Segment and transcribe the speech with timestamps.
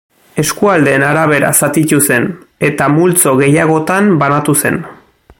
[0.43, 2.25] Eskualdeen arabera zatitu zen
[2.71, 4.81] eta multzo gehiagotan banatu zen.